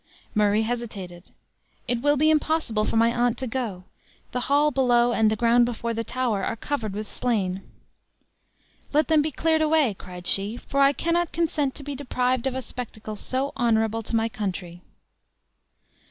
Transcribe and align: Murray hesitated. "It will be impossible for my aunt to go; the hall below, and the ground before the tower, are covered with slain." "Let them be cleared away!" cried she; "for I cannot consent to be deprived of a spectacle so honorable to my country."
Murray 0.33 0.63
hesitated. 0.63 1.25
"It 1.87 2.01
will 2.01 2.17
be 2.17 2.31
impossible 2.31 2.85
for 2.85 2.97
my 2.97 3.13
aunt 3.13 3.37
to 3.37 3.45
go; 3.45 3.83
the 4.31 4.39
hall 4.49 4.71
below, 4.71 5.13
and 5.13 5.29
the 5.29 5.35
ground 5.35 5.67
before 5.67 5.93
the 5.93 6.03
tower, 6.03 6.43
are 6.43 6.55
covered 6.55 6.93
with 6.93 7.07
slain." 7.07 7.61
"Let 8.93 9.09
them 9.09 9.21
be 9.21 9.29
cleared 9.29 9.61
away!" 9.61 9.93
cried 9.93 10.25
she; 10.25 10.57
"for 10.57 10.79
I 10.79 10.91
cannot 10.91 11.31
consent 11.31 11.75
to 11.75 11.83
be 11.83 11.93
deprived 11.93 12.47
of 12.47 12.55
a 12.55 12.63
spectacle 12.63 13.15
so 13.15 13.53
honorable 13.55 14.01
to 14.01 14.15
my 14.15 14.27
country." 14.27 14.81